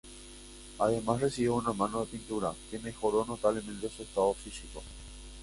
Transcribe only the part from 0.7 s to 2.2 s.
Además recibió una mano de